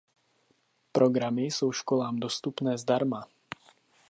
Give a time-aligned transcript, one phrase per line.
[0.91, 3.27] Programy jsou školám dostupné zdarma.